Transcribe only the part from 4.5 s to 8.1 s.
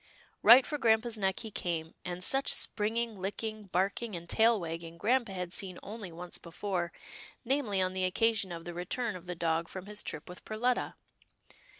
wagging, grampa had seen only once before, namely on the